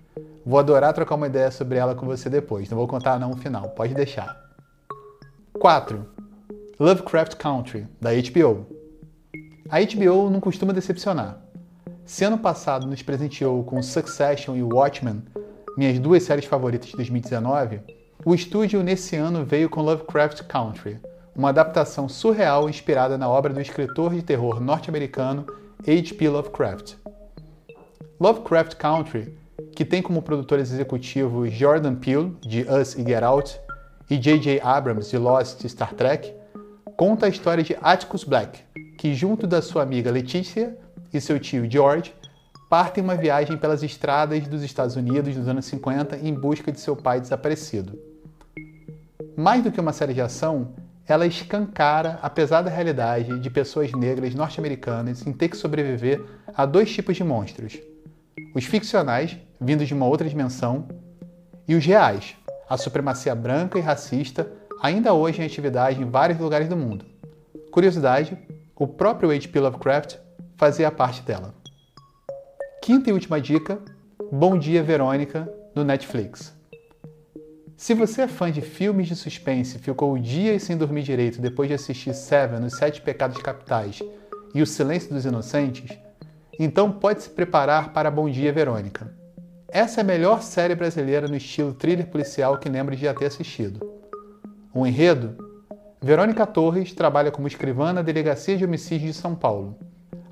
Vou 0.46 0.60
adorar 0.60 0.94
trocar 0.94 1.16
uma 1.16 1.26
ideia 1.26 1.50
sobre 1.50 1.76
ela 1.76 1.96
com 1.96 2.06
você 2.06 2.30
depois, 2.30 2.70
não 2.70 2.78
vou 2.78 2.86
contar 2.86 3.18
não 3.18 3.32
o 3.32 3.36
final, 3.36 3.70
pode 3.70 3.94
deixar. 3.94 4.32
4. 5.58 6.19
Lovecraft 6.80 7.36
Country, 7.36 7.86
da 8.00 8.08
HBO. 8.10 8.66
A 9.68 9.80
HBO 9.82 10.30
não 10.30 10.40
costuma 10.40 10.72
decepcionar. 10.72 11.38
Se 12.06 12.24
ano 12.24 12.38
passado 12.38 12.86
nos 12.86 13.02
presenteou 13.02 13.62
com 13.64 13.82
Succession 13.82 14.56
e 14.56 14.62
Watchmen, 14.62 15.22
minhas 15.76 15.98
duas 15.98 16.22
séries 16.22 16.46
favoritas 16.46 16.88
de 16.88 16.96
2019, 16.96 17.82
o 18.24 18.34
estúdio 18.34 18.82
nesse 18.82 19.14
ano 19.14 19.44
veio 19.44 19.68
com 19.68 19.82
Lovecraft 19.82 20.44
Country, 20.44 20.98
uma 21.36 21.50
adaptação 21.50 22.08
surreal 22.08 22.66
inspirada 22.66 23.18
na 23.18 23.28
obra 23.28 23.52
do 23.52 23.60
escritor 23.60 24.14
de 24.14 24.22
terror 24.22 24.58
norte-americano 24.58 25.44
H.P. 25.86 26.30
Lovecraft. 26.30 26.94
Lovecraft 28.18 28.76
Country, 28.76 29.36
que 29.76 29.84
tem 29.84 30.00
como 30.00 30.22
produtores 30.22 30.72
executivos 30.72 31.52
Jordan 31.52 31.96
Peele, 31.96 32.34
de 32.40 32.62
Us 32.62 32.94
e 32.94 33.04
Get 33.04 33.22
Out, 33.22 33.60
e 34.08 34.16
J.J. 34.16 34.62
Abrams, 34.62 35.10
de 35.10 35.18
Lost 35.18 35.62
e 35.62 35.68
Star 35.68 35.92
Trek, 35.92 36.39
conta 37.00 37.24
a 37.24 37.28
história 37.30 37.64
de 37.64 37.74
Atticus 37.80 38.24
Black, 38.24 38.60
que 38.98 39.14
junto 39.14 39.46
da 39.46 39.62
sua 39.62 39.82
amiga 39.82 40.10
Letícia 40.10 40.76
e 41.10 41.18
seu 41.18 41.40
tio 41.40 41.66
George 41.66 42.14
partem 42.68 43.02
uma 43.02 43.16
viagem 43.16 43.56
pelas 43.56 43.82
estradas 43.82 44.46
dos 44.46 44.62
Estados 44.62 44.96
Unidos 44.96 45.34
nos 45.34 45.48
anos 45.48 45.64
50 45.64 46.18
em 46.18 46.34
busca 46.34 46.70
de 46.70 46.78
seu 46.78 46.94
pai 46.94 47.18
desaparecido. 47.18 47.98
Mais 49.34 49.64
do 49.64 49.72
que 49.72 49.80
uma 49.80 49.94
série 49.94 50.12
de 50.12 50.20
ação, 50.20 50.74
ela 51.08 51.26
escancara 51.26 52.18
a 52.20 52.28
pesada 52.28 52.68
realidade 52.68 53.38
de 53.38 53.48
pessoas 53.48 53.90
negras 53.92 54.34
norte-americanas 54.34 55.26
em 55.26 55.32
ter 55.32 55.48
que 55.48 55.56
sobreviver 55.56 56.22
a 56.54 56.66
dois 56.66 56.92
tipos 56.92 57.16
de 57.16 57.24
monstros: 57.24 57.78
os 58.54 58.66
ficcionais, 58.66 59.38
vindos 59.58 59.88
de 59.88 59.94
uma 59.94 60.04
outra 60.04 60.28
dimensão, 60.28 60.86
e 61.66 61.74
os 61.74 61.86
reais, 61.86 62.36
a 62.68 62.76
supremacia 62.76 63.34
branca 63.34 63.78
e 63.78 63.80
racista 63.80 64.59
ainda 64.80 65.12
hoje 65.12 65.42
em 65.42 65.44
atividade 65.44 66.00
em 66.00 66.08
vários 66.08 66.38
lugares 66.38 66.68
do 66.68 66.76
mundo. 66.76 67.04
Curiosidade, 67.70 68.36
o 68.74 68.86
próprio 68.86 69.30
H.P. 69.30 69.60
Lovecraft 69.60 70.16
fazia 70.56 70.90
parte 70.90 71.22
dela. 71.22 71.54
Quinta 72.82 73.10
e 73.10 73.12
última 73.12 73.40
dica: 73.40 73.78
Bom 74.32 74.58
Dia 74.58 74.82
Verônica, 74.82 75.46
no 75.74 75.84
Netflix. 75.84 76.58
Se 77.76 77.94
você 77.94 78.22
é 78.22 78.28
fã 78.28 78.50
de 78.50 78.60
filmes 78.60 79.08
de 79.08 79.16
suspense 79.16 79.78
ficou 79.78 80.18
dias 80.18 80.62
sem 80.62 80.76
dormir 80.76 81.02
direito 81.02 81.40
depois 81.40 81.68
de 81.68 81.74
assistir 81.74 82.14
Seven, 82.14 82.64
Os 82.64 82.76
Sete 82.76 83.00
Pecados 83.00 83.38
Capitais 83.38 84.00
e 84.54 84.60
O 84.60 84.66
Silêncio 84.66 85.14
dos 85.14 85.24
Inocentes, 85.24 85.96
então 86.58 86.92
pode 86.92 87.22
se 87.22 87.30
preparar 87.30 87.92
para 87.92 88.10
Bom 88.10 88.28
Dia 88.28 88.52
Verônica. 88.52 89.14
Essa 89.68 90.00
é 90.00 90.02
a 90.02 90.04
melhor 90.04 90.42
série 90.42 90.74
brasileira 90.74 91.26
no 91.26 91.36
estilo 91.36 91.72
thriller 91.72 92.08
policial 92.08 92.58
que 92.58 92.68
lembro 92.68 92.94
de 92.94 93.02
já 93.02 93.14
ter 93.14 93.26
assistido. 93.26 93.99
O 94.72 94.86
enredo? 94.86 95.36
Verônica 96.00 96.46
Torres 96.46 96.92
trabalha 96.92 97.32
como 97.32 97.48
escrivã 97.48 97.92
na 97.92 98.02
Delegacia 98.02 98.56
de 98.56 98.64
Homicídios 98.64 99.16
de 99.16 99.20
São 99.20 99.34
Paulo. 99.34 99.76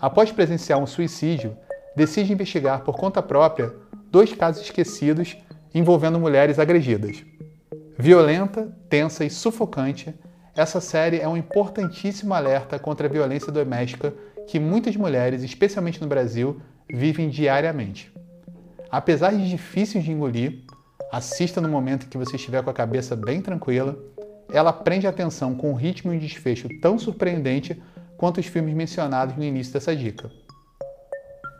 Após 0.00 0.30
presenciar 0.30 0.78
um 0.78 0.87
suicídio, 0.87 1.57
decide 1.97 2.33
investigar 2.33 2.83
por 2.83 2.97
conta 2.97 3.21
própria 3.21 3.75
dois 4.11 4.33
casos 4.33 4.62
esquecidos 4.62 5.37
envolvendo 5.75 6.21
mulheres 6.21 6.61
agredidas. 6.61 7.25
Violenta, 7.99 8.73
tensa 8.88 9.25
e 9.25 9.30
sufocante, 9.30 10.14
essa 10.57 10.80
série 10.80 11.21
é 11.21 11.28
um 11.28 11.37
importantíssimo 11.37 12.33
alerta 12.33 12.78
contra 12.78 13.09
a 13.09 13.11
violência 13.11 13.50
doméstica 13.52 14.14
que 14.47 14.61
muitas 14.61 14.97
mulheres, 14.97 15.42
especialmente 15.42 16.00
no 16.00 16.07
Brasil, 16.07 16.61
vivem 16.88 17.28
diariamente. 17.28 18.12
Apesar 18.90 19.33
de 19.33 19.50
difíceis 19.50 20.04
de 20.04 20.12
engolir, 20.12 20.64
assista 21.12 21.61
no 21.61 21.68
momento 21.68 22.09
que 22.09 22.16
você 22.16 22.37
estiver 22.37 22.62
com 22.62 22.71
a 22.71 22.75
cabeça 22.75 23.16
bem 23.16 23.40
tranquila. 23.40 23.99
Ela 24.50 24.72
prende 24.72 25.06
a 25.06 25.10
atenção 25.10 25.54
com 25.54 25.70
um 25.70 25.74
ritmo 25.74 26.12
e 26.12 26.18
desfecho 26.18 26.68
tão 26.80 26.98
surpreendente 26.98 27.80
quanto 28.16 28.38
os 28.40 28.46
filmes 28.46 28.74
mencionados 28.74 29.36
no 29.36 29.44
início 29.44 29.72
dessa 29.72 29.94
dica. 29.94 30.30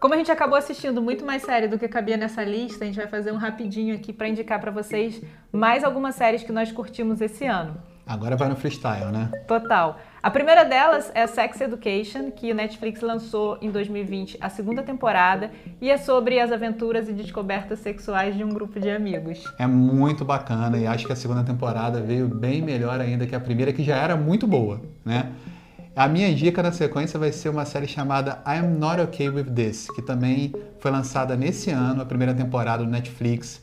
Como 0.01 0.15
a 0.15 0.17
gente 0.17 0.31
acabou 0.31 0.57
assistindo 0.57 1.03
muito 1.03 1.25
mais 1.25 1.43
série 1.43 1.67
do 1.67 1.79
que 1.79 1.89
cabia 1.89 2.17
nessa 2.17 2.45
lista, 2.45 2.85
a 2.85 2.87
gente 2.87 2.97
vai 2.97 3.09
fazer 3.09 3.33
um 3.33 3.37
rapidinho 3.37 3.95
aqui 3.95 4.13
para 4.13 4.29
indicar 4.29 4.61
para 4.61 4.71
vocês 4.71 5.21
mais 5.51 5.83
algumas 5.83 6.15
séries 6.15 6.45
que 6.45 6.53
nós 6.53 6.71
curtimos 6.71 7.21
esse 7.21 7.45
ano. 7.47 7.83
Agora 8.09 8.37
vai 8.37 8.49
no 8.49 8.57
freestyle, 8.57 9.13
né? 9.13 9.31
Total. 9.47 10.01
A 10.23 10.31
primeira 10.31 10.65
delas 10.65 11.13
é 11.15 11.27
Sex 11.27 11.61
Education, 11.61 12.31
que 12.31 12.51
o 12.51 12.55
Netflix 12.55 13.03
lançou 13.03 13.59
em 13.61 13.71
2020 13.71 14.39
a 14.41 14.49
segunda 14.49 14.83
temporada 14.83 15.51
e 15.79 15.91
é 15.91 15.99
sobre 15.99 16.41
as 16.41 16.51
aventuras 16.51 17.07
e 17.09 17.13
descobertas 17.13 17.81
sexuais 17.81 18.35
de 18.35 18.43
um 18.43 18.49
grupo 18.49 18.81
de 18.81 18.89
amigos. 18.89 19.45
É 19.59 19.67
muito 19.67 20.25
bacana 20.25 20.79
e 20.79 20.87
acho 20.87 21.07
que 21.07 21.13
a 21.13 21.17
segunda 21.17 21.45
temporada 21.45 22.01
veio 22.01 22.27
bem 22.27 22.63
melhor 22.63 22.99
ainda 22.99 23.27
que 23.27 23.35
a 23.35 23.41
primeira, 23.41 23.75
que 23.75 23.85
já 23.85 23.97
era 23.97 24.17
muito 24.17 24.47
boa, 24.47 24.81
né? 25.05 25.31
A 25.95 26.09
minha 26.09 26.35
dica 26.35 26.63
na 26.63 26.73
sequência 26.73 27.19
vai 27.19 27.31
ser 27.31 27.51
uma 27.51 27.67
série 27.67 27.87
chamada 27.87 28.43
I'm 28.47 28.79
Not 28.79 29.03
Okay 29.03 29.29
With 29.29 29.53
This, 29.53 29.87
que 29.95 30.01
também 30.01 30.55
foi 30.79 30.91
lançada 30.91 31.37
nesse 31.37 31.71
ano, 31.71 32.01
a 32.01 32.07
primeira 32.07 32.33
temporada 32.33 32.85
do 32.85 32.91
Netflix. 32.91 33.61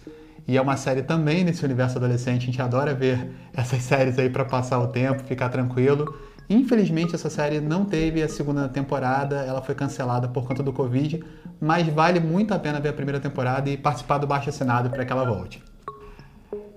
E 0.48 0.58
é 0.58 0.62
uma 0.62 0.78
série 0.78 1.02
também 1.02 1.44
nesse 1.44 1.66
universo 1.66 1.98
adolescente. 1.98 2.44
A 2.44 2.46
gente 2.46 2.62
adora 2.62 2.94
ver 2.94 3.30
essas 3.54 3.82
séries 3.84 4.20
aí 4.20 4.30
para 4.30 4.46
passar 4.46 4.80
o 4.80 4.88
tempo, 4.88 5.24
ficar 5.24 5.50
tranquilo. 5.50 6.16
Infelizmente, 6.50 7.16
essa 7.16 7.30
série 7.30 7.60
não 7.60 7.86
teve 7.86 8.22
a 8.22 8.30
segunda 8.30 8.70
temporada, 8.70 9.38
ela 9.38 9.62
foi 9.62 9.74
cancelada 9.74 10.28
por 10.28 10.48
conta 10.48 10.62
do 10.62 10.72
Covid, 10.72 11.24
mas 11.60 11.88
vale 11.88 12.20
muito 12.20 12.54
a 12.54 12.60
pena 12.60 12.80
ver 12.80 12.90
a 12.90 12.94
primeira 12.94 13.20
temporada 13.20 13.68
e 13.70 13.76
participar 13.76 14.20
do 14.20 14.28
baixo 14.28 14.50
assinado 14.50 14.90
para 14.92 15.04
que 15.04 15.12
ela 15.12 15.26
volte. 15.26 15.64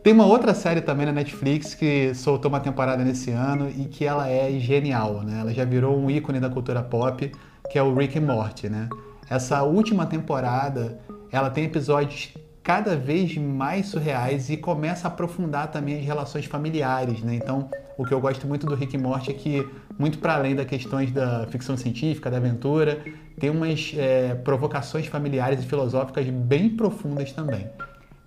Tem 0.02 0.14
uma 0.14 0.24
outra 0.24 0.54
série 0.54 0.80
também 0.80 1.04
na 1.04 1.12
Netflix 1.12 1.74
que 1.74 2.14
soltou 2.14 2.48
uma 2.48 2.60
temporada 2.60 3.04
nesse 3.04 3.30
ano 3.30 3.68
e 3.68 3.84
que 3.84 4.06
ela 4.06 4.26
é 4.26 4.50
genial, 4.58 5.22
né? 5.22 5.40
Ela 5.40 5.52
já 5.52 5.66
virou 5.66 5.98
um 5.98 6.10
ícone 6.10 6.40
da 6.40 6.48
cultura 6.48 6.82
pop, 6.82 7.30
que 7.70 7.78
é 7.78 7.82
o 7.82 7.94
Rick 7.94 8.18
and 8.18 8.22
Morty, 8.22 8.70
né? 8.70 8.88
Essa 9.28 9.62
última 9.64 10.06
temporada, 10.06 10.98
ela 11.30 11.50
tem 11.50 11.64
episódios 11.64 12.32
cada 12.68 12.94
vez 12.94 13.34
mais 13.38 13.86
surreais 13.86 14.50
e 14.50 14.56
começa 14.58 15.08
a 15.08 15.10
aprofundar 15.10 15.70
também 15.70 15.98
as 15.98 16.04
relações 16.04 16.44
familiares, 16.44 17.22
né? 17.22 17.34
Então, 17.34 17.70
o 17.96 18.04
que 18.04 18.12
eu 18.12 18.20
gosto 18.20 18.46
muito 18.46 18.66
do 18.66 18.74
Rick 18.74 18.98
Morty 18.98 19.30
é 19.30 19.32
que, 19.32 19.66
muito 19.98 20.18
para 20.18 20.34
além 20.34 20.54
das 20.54 20.66
questões 20.66 21.10
da 21.10 21.46
ficção 21.46 21.78
científica, 21.78 22.30
da 22.30 22.36
aventura, 22.36 23.02
tem 23.40 23.48
umas 23.48 23.94
é, 23.96 24.34
provocações 24.34 25.06
familiares 25.06 25.64
e 25.64 25.66
filosóficas 25.66 26.26
bem 26.26 26.68
profundas 26.68 27.32
também. 27.32 27.66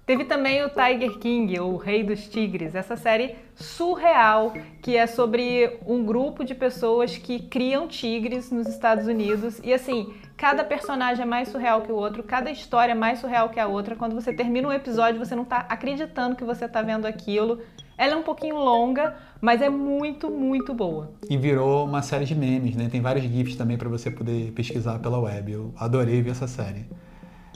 Teve 0.07 0.25
também 0.25 0.65
o 0.65 0.69
Tiger 0.69 1.19
King, 1.19 1.60
o 1.60 1.77
Rei 1.77 2.03
dos 2.03 2.27
Tigres, 2.27 2.74
essa 2.74 2.98
série 2.98 3.36
surreal 3.53 4.55
que 4.81 4.98
é 4.98 5.05
sobre 5.05 5.77
um 5.86 6.03
grupo 6.03 6.43
de 6.43 6.55
pessoas 6.55 7.15
que 7.15 7.39
criam 7.43 7.88
tigres 7.88 8.50
nos 8.50 8.67
Estados 8.67 9.05
Unidos 9.05 9.62
e 9.63 9.71
assim 9.71 10.12
cada 10.41 10.63
personagem 10.63 11.21
é 11.21 11.25
mais 11.25 11.50
surreal 11.50 11.83
que 11.83 11.91
o 11.91 11.95
outro, 11.95 12.24
cada 12.24 12.50
história 12.50 12.93
é 12.93 12.95
mais 12.95 13.19
surreal 13.19 13.50
que 13.50 13.60
a 13.60 13.67
outra. 13.67 13.95
Quando 13.95 14.15
você 14.15 14.33
termina 14.33 14.67
um 14.67 14.74
episódio, 14.74 15.24
você 15.24 15.36
não 15.36 15.43
está 15.43 15.67
acreditando 15.69 16.36
que 16.36 16.43
você 16.43 16.65
está 16.65 16.81
vendo 16.81 17.05
aquilo. 17.05 17.60
Ela 17.95 18.13
é 18.13 18.15
um 18.15 18.24
pouquinho 18.24 18.55
longa, 18.55 19.15
mas 19.39 19.62
é 19.62 19.69
muito, 19.69 20.31
muito 20.31 20.74
boa. 20.74 21.12
E 21.29 21.38
virou 21.38 21.86
uma 21.86 22.01
série 22.01 22.25
de 22.25 22.33
memes, 22.33 22.75
né? 22.75 22.89
Tem 22.91 23.00
vários 23.00 23.24
GIFs 23.24 23.55
também 23.55 23.77
para 23.77 23.88
você 23.88 24.10
poder 24.10 24.51
pesquisar 24.53 24.98
pela 24.98 25.19
web. 25.19 25.51
Eu 25.51 25.74
adorei 25.77 26.24
ver 26.24 26.31
essa 26.31 26.48
série. 26.48 26.88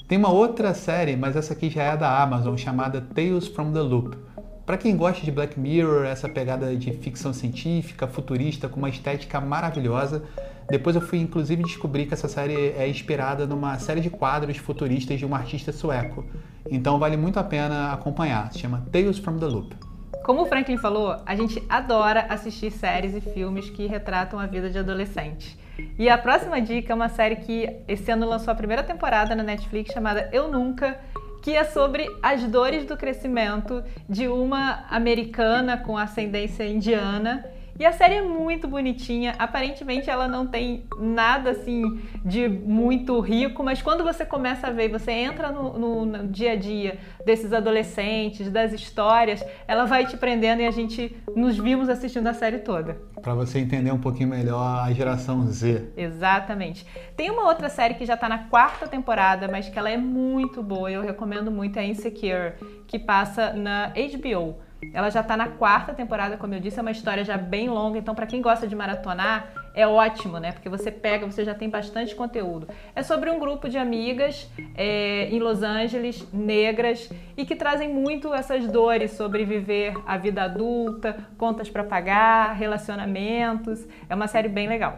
Tem 0.07 0.19
uma 0.19 0.29
outra 0.29 0.71
série, 0.75 1.15
mas 1.15 1.35
essa 1.35 1.53
aqui 1.53 1.71
já 1.71 1.81
é 1.81 1.97
da 1.97 2.21
Amazon, 2.21 2.55
chamada 2.55 3.01
Tales 3.01 3.47
from 3.47 3.71
the 3.71 3.81
Loop. 3.81 4.15
Para 4.63 4.77
quem 4.77 4.95
gosta 4.95 5.25
de 5.25 5.31
Black 5.31 5.59
Mirror, 5.59 6.05
essa 6.05 6.29
pegada 6.29 6.75
de 6.75 6.91
ficção 6.93 7.33
científica, 7.33 8.05
futurista, 8.05 8.69
com 8.69 8.77
uma 8.77 8.89
estética 8.89 9.41
maravilhosa, 9.41 10.23
depois 10.69 10.95
eu 10.95 11.01
fui 11.01 11.19
inclusive 11.19 11.63
descobrir 11.63 12.05
que 12.05 12.13
essa 12.13 12.27
série 12.27 12.71
é 12.71 12.87
inspirada 12.87 13.45
numa 13.45 13.77
série 13.77 14.01
de 14.01 14.09
quadros 14.09 14.57
futuristas 14.57 15.19
de 15.19 15.25
um 15.25 15.35
artista 15.35 15.71
sueco. 15.71 16.25
Então 16.69 16.97
vale 16.97 17.15
muito 17.15 17.39
a 17.39 17.43
pena 17.43 17.93
acompanhar. 17.93 18.51
Se 18.51 18.59
chama 18.59 18.83
Tales 18.91 19.19
from 19.19 19.37
the 19.37 19.45
Loop. 19.45 19.75
Como 20.23 20.41
o 20.41 20.45
Franklin 20.47 20.77
falou, 20.77 21.21
a 21.23 21.35
gente 21.35 21.61
adora 21.69 22.25
assistir 22.29 22.71
séries 22.71 23.13
e 23.15 23.21
filmes 23.21 23.69
que 23.69 23.85
retratam 23.85 24.39
a 24.39 24.47
vida 24.47 24.71
de 24.71 24.79
adolescentes. 24.79 25.55
E 25.99 26.09
a 26.09 26.17
próxima 26.17 26.59
dica 26.59 26.91
é 26.91 26.95
uma 26.95 27.09
série 27.09 27.35
que 27.35 27.69
esse 27.87 28.09
ano 28.09 28.27
lançou 28.27 28.51
a 28.51 28.55
primeira 28.55 28.81
temporada 28.81 29.35
na 29.35 29.43
Netflix 29.43 29.93
chamada 29.93 30.27
Eu 30.33 30.49
Nunca, 30.49 30.99
que 31.43 31.55
é 31.55 31.63
sobre 31.63 32.09
as 32.23 32.41
dores 32.45 32.85
do 32.85 32.97
crescimento 32.97 33.83
de 34.09 34.27
uma 34.27 34.85
americana 34.89 35.77
com 35.77 35.95
ascendência 35.95 36.67
indiana 36.67 37.45
e 37.77 37.85
a 37.85 37.91
série 37.91 38.15
é 38.15 38.21
muito 38.21 38.67
bonitinha. 38.67 39.35
Aparentemente 39.37 40.09
ela 40.09 40.27
não 40.27 40.47
tem 40.47 40.85
nada 40.97 41.51
assim 41.51 41.99
de 42.23 42.47
muito 42.47 43.19
rico, 43.19 43.63
mas 43.63 43.81
quando 43.81 44.03
você 44.03 44.25
começa 44.25 44.67
a 44.67 44.71
ver, 44.71 44.89
você 44.89 45.11
entra 45.11 45.51
no, 45.51 45.77
no, 45.77 46.05
no 46.05 46.27
dia 46.27 46.53
a 46.53 46.55
dia 46.55 46.97
desses 47.25 47.51
adolescentes, 47.51 48.49
das 48.49 48.71
histórias, 48.71 49.43
ela 49.67 49.85
vai 49.85 50.05
te 50.05 50.15
prendendo 50.15 50.61
e 50.61 50.65
a 50.65 50.71
gente 50.71 51.15
nos 51.35 51.57
vimos 51.57 51.89
assistindo 51.89 52.27
a 52.27 52.33
série 52.33 52.59
toda. 52.59 52.97
Para 53.21 53.33
você 53.33 53.59
entender 53.59 53.91
um 53.91 53.99
pouquinho 53.99 54.29
melhor 54.29 54.85
a 54.85 54.93
geração 54.93 55.45
Z. 55.47 55.89
Exatamente. 55.97 56.85
Tem 57.17 57.29
uma 57.29 57.47
outra 57.47 57.69
série 57.69 57.95
que 57.95 58.05
já 58.05 58.13
está 58.13 58.29
na 58.29 58.39
quarta 58.39 58.87
temporada, 58.87 59.47
mas 59.47 59.67
que 59.67 59.77
ela 59.77 59.89
é 59.89 59.97
muito 59.97 60.63
boa, 60.63 60.89
eu 60.89 61.01
recomendo 61.01 61.51
muito, 61.51 61.77
é 61.77 61.85
Insecure, 61.85 62.53
que 62.87 62.97
passa 62.97 63.51
na 63.53 63.89
HBO. 63.89 64.64
Ela 64.93 65.09
já 65.09 65.21
está 65.21 65.35
na 65.35 65.47
quarta 65.47 65.93
temporada, 65.93 66.37
como 66.37 66.53
eu 66.53 66.59
disse, 66.59 66.79
é 66.79 66.81
uma 66.81 66.91
história 66.91 67.23
já 67.23 67.37
bem 67.37 67.69
longa, 67.69 67.97
então 67.97 68.13
para 68.13 68.25
quem 68.25 68.41
gosta 68.41 68.67
de 68.67 68.75
maratonar, 68.75 69.51
é 69.73 69.85
ótimo, 69.85 70.39
né? 70.39 70.53
Porque 70.53 70.69
você 70.69 70.89
pega, 70.89 71.25
você 71.25 71.43
já 71.43 71.53
tem 71.53 71.69
bastante 71.69 72.15
conteúdo. 72.15 72.67
É 72.95 73.03
sobre 73.03 73.29
um 73.29 73.37
grupo 73.37 73.67
de 73.67 73.77
amigas 73.77 74.49
é, 74.75 75.27
em 75.29 75.39
Los 75.39 75.63
Angeles, 75.63 76.25
negras, 76.31 77.09
e 77.35 77.45
que 77.45 77.55
trazem 77.55 77.89
muito 77.89 78.33
essas 78.33 78.65
dores 78.67 79.11
sobre 79.11 79.43
viver 79.43 79.93
a 80.05 80.17
vida 80.17 80.43
adulta, 80.43 81.17
contas 81.37 81.69
para 81.69 81.83
pagar, 81.83 82.53
relacionamentos. 82.53 83.85
É 84.09 84.15
uma 84.15 84.27
série 84.27 84.47
bem 84.47 84.67
legal. 84.67 84.95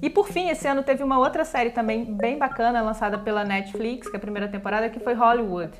E 0.00 0.08
por 0.08 0.28
fim, 0.28 0.48
esse 0.48 0.68
ano 0.68 0.84
teve 0.84 1.02
uma 1.02 1.18
outra 1.18 1.44
série 1.44 1.70
também 1.70 2.04
bem 2.04 2.38
bacana, 2.38 2.80
lançada 2.80 3.18
pela 3.18 3.44
Netflix, 3.44 4.08
que 4.08 4.14
é 4.14 4.18
a 4.18 4.20
primeira 4.20 4.46
temporada, 4.46 4.88
que 4.88 5.00
foi 5.00 5.14
Hollywood 5.14 5.72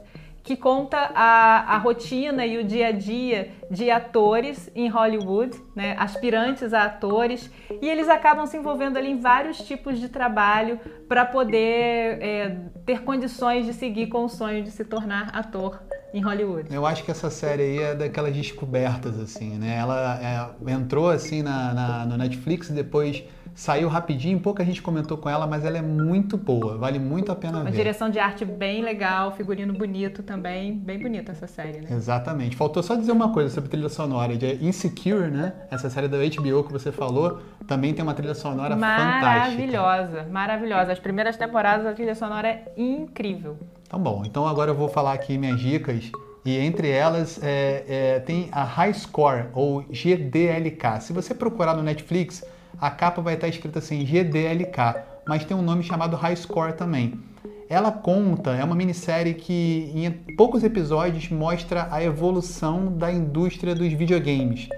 que 0.48 0.56
conta 0.56 0.96
a, 1.14 1.74
a 1.74 1.76
rotina 1.76 2.46
e 2.46 2.56
o 2.56 2.64
dia 2.64 2.86
a 2.86 2.90
dia 2.90 3.50
de 3.70 3.90
atores 3.90 4.70
em 4.74 4.88
Hollywood, 4.88 5.54
né, 5.76 5.94
aspirantes 5.98 6.72
a 6.72 6.84
atores, 6.84 7.50
e 7.82 7.86
eles 7.86 8.08
acabam 8.08 8.46
se 8.46 8.56
envolvendo 8.56 8.96
ali 8.96 9.10
em 9.10 9.20
vários 9.20 9.58
tipos 9.58 10.00
de 10.00 10.08
trabalho 10.08 10.80
para 11.06 11.26
poder 11.26 12.18
é, 12.22 12.56
ter 12.86 13.02
condições 13.02 13.66
de 13.66 13.74
seguir 13.74 14.06
com 14.06 14.24
o 14.24 14.28
sonho 14.30 14.64
de 14.64 14.70
se 14.70 14.86
tornar 14.86 15.36
ator 15.36 15.82
em 16.14 16.22
Hollywood. 16.22 16.74
Eu 16.74 16.86
acho 16.86 17.04
que 17.04 17.10
essa 17.10 17.28
série 17.28 17.62
aí 17.64 17.78
é 17.80 17.94
daquelas 17.94 18.34
descobertas, 18.34 19.20
assim, 19.20 19.58
né? 19.58 19.76
Ela 19.76 20.18
é, 20.66 20.72
entrou 20.72 21.10
assim 21.10 21.42
na, 21.42 21.74
na, 21.74 22.06
no 22.06 22.16
Netflix 22.16 22.70
e 22.70 22.72
depois 22.72 23.22
Saiu 23.58 23.88
rapidinho, 23.88 24.38
pouca 24.38 24.64
gente 24.64 24.80
comentou 24.80 25.18
com 25.18 25.28
ela, 25.28 25.44
mas 25.44 25.64
ela 25.64 25.76
é 25.76 25.82
muito 25.82 26.36
boa, 26.36 26.78
vale 26.78 27.00
muito 27.00 27.32
a 27.32 27.34
pena 27.34 27.54
Uma 27.54 27.64
ver. 27.64 27.70
Uma 27.70 27.76
direção 27.76 28.08
de 28.08 28.20
arte 28.20 28.44
bem 28.44 28.84
legal, 28.84 29.32
figurino 29.32 29.72
bonito 29.72 30.22
também, 30.22 30.78
bem 30.78 30.96
bonita 30.96 31.32
essa 31.32 31.48
série, 31.48 31.80
né? 31.80 31.88
Exatamente. 31.90 32.54
Faltou 32.54 32.84
só 32.84 32.94
dizer 32.94 33.10
uma 33.10 33.32
coisa 33.32 33.52
sobre 33.52 33.68
trilha 33.68 33.88
sonora, 33.88 34.36
de 34.36 34.64
Insecure, 34.64 35.28
né? 35.32 35.54
Essa 35.72 35.90
série 35.90 36.06
da 36.06 36.18
HBO 36.18 36.62
que 36.62 36.72
você 36.72 36.92
falou, 36.92 37.40
também 37.66 37.92
tem 37.92 38.04
uma 38.04 38.14
trilha 38.14 38.32
sonora 38.32 38.76
maravilhosa, 38.76 39.26
fantástica. 39.26 40.30
Maravilhosa, 40.30 40.92
As 40.92 40.98
primeiras 41.00 41.36
temporadas 41.36 41.84
a 41.84 41.92
trilha 41.92 42.14
sonora 42.14 42.46
é 42.46 42.72
incrível. 42.76 43.56
Tá 43.88 43.98
bom, 43.98 44.22
então 44.24 44.46
agora 44.46 44.70
eu 44.70 44.74
vou 44.76 44.88
falar 44.88 45.14
aqui 45.14 45.36
minhas 45.36 45.58
dicas 45.58 46.12
e 46.44 46.56
entre 46.56 46.88
elas 46.90 47.40
é, 47.42 47.84
é, 47.88 48.20
tem 48.20 48.50
a 48.52 48.62
High 48.62 48.94
Score 48.94 49.46
ou 49.52 49.82
GDLK. 49.90 51.00
Se 51.00 51.12
você 51.12 51.34
procurar 51.34 51.74
no 51.74 51.82
Netflix, 51.82 52.44
a 52.80 52.90
capa 52.90 53.20
vai 53.20 53.34
estar 53.34 53.48
escrita 53.48 53.78
assim 53.78 54.04
GDLK, 54.04 55.02
mas 55.26 55.44
tem 55.44 55.56
um 55.56 55.62
nome 55.62 55.82
chamado 55.82 56.16
High 56.16 56.36
Score 56.36 56.72
também. 56.72 57.20
Ela 57.68 57.92
conta, 57.92 58.52
é 58.52 58.64
uma 58.64 58.74
minissérie 58.74 59.34
que 59.34 59.92
em 59.94 60.10
poucos 60.34 60.64
episódios 60.64 61.28
mostra 61.28 61.88
a 61.90 62.02
evolução 62.02 62.96
da 62.96 63.12
indústria 63.12 63.74
dos 63.74 63.92
videogames. 63.92 64.68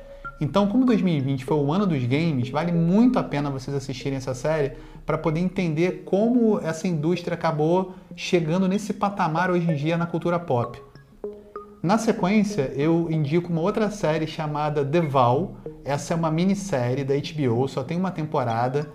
Então, 0.40 0.66
como 0.66 0.87
2020 0.87 1.45
foi 1.45 1.57
o 1.59 1.71
ano 1.71 1.87
dos 1.87 2.02
games, 2.04 2.49
vale 2.49 2.73
muito 2.73 3.19
a 3.19 3.23
pena 3.23 3.50
vocês 3.50 3.76
assistirem 3.76 4.16
essa 4.16 4.35
série 4.35 4.73
para 5.04 5.19
poder 5.19 5.40
entender 5.40 6.02
como 6.04 6.59
essa 6.61 6.88
indústria 6.88 7.35
acabou 7.35 7.95
chegando 8.16 8.66
nesse 8.66 8.95
patamar 8.95 9.50
hoje 9.50 9.71
em 9.71 9.76
dia 9.76 9.99
na 9.99 10.07
cultura 10.07 10.38
pop. 10.38 10.80
Na 11.83 11.97
sequência, 11.97 12.73
eu 12.77 13.11
indico 13.11 13.51
uma 13.51 13.63
outra 13.63 13.91
série 13.91 14.27
chamada 14.27 14.85
The 14.85 15.01
Val. 15.01 15.57
Essa 15.83 16.13
é 16.13 16.17
uma 16.17 16.31
minissérie 16.31 17.05
da 17.05 17.15
HBO, 17.15 17.67
só 17.69 17.83
tem 17.83 17.97
uma 17.97 18.11
temporada 18.11 18.87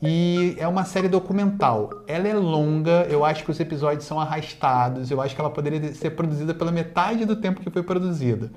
e 0.00 0.56
é 0.58 0.66
uma 0.66 0.86
série 0.86 1.06
documental. 1.06 1.90
Ela 2.06 2.28
é 2.28 2.32
longa, 2.32 3.06
eu 3.10 3.26
acho 3.26 3.44
que 3.44 3.50
os 3.50 3.60
episódios 3.60 4.04
são 4.04 4.18
arrastados, 4.18 5.10
eu 5.10 5.20
acho 5.20 5.34
que 5.34 5.40
ela 5.40 5.50
poderia 5.50 5.92
ser 5.92 6.12
produzida 6.12 6.54
pela 6.54 6.72
metade 6.72 7.26
do 7.26 7.36
tempo 7.36 7.60
que 7.60 7.68
foi 7.68 7.82
produzida. 7.82 8.50